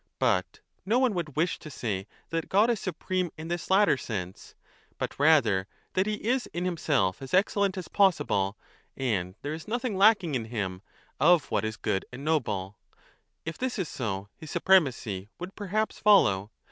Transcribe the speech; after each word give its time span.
But 0.17 0.61
no 0.83 0.97
one 0.97 1.13
would 1.13 1.27
35 1.27 1.37
wish 1.37 1.59
to 1.59 1.69
say 1.69 2.07
that 2.31 2.49
God 2.49 2.71
is 2.71 2.79
supreme 2.79 3.29
in 3.37 3.49
this 3.49 3.69
latter 3.69 3.97
sense, 3.97 4.55
but 4.97 5.19
rather 5.19 5.67
that 5.93 6.07
he 6.07 6.15
is 6.27 6.47
in 6.55 6.65
himself 6.65 7.21
as 7.21 7.35
excellent 7.35 7.77
as 7.77 7.87
possible, 7.87 8.57
and 8.97 9.35
there 9.43 9.53
is 9.53 9.67
nothing 9.67 9.95
lacking 9.95 10.33
in 10.33 10.45
him 10.45 10.81
of 11.19 11.51
what 11.51 11.63
is 11.63 11.77
good 11.77 12.03
and 12.11 12.25
noble; 12.25 12.77
if 13.45 13.59
this 13.59 13.77
is 13.77 13.87
so, 13.89 14.27
his 14.37 14.49
supremacy 14.49 15.29
would 15.37 15.53
perhaps 15.53 15.99
follow. 15.99 16.49